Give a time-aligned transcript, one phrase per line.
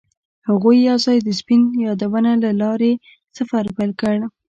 [0.49, 2.91] هغوی یوځای د سپین یادونه له لارې
[3.37, 4.15] سفر پیل کړ.